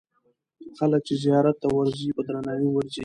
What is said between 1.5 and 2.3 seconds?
ته ورځي، په